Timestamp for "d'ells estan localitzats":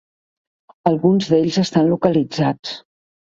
1.33-2.75